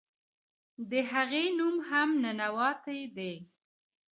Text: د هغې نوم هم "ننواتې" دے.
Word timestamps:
د 0.89 0.91
هغې 1.11 1.45
نوم 1.57 1.75
هم 1.89 2.09
"ننواتې" 2.23 2.99
دے. 3.15 3.33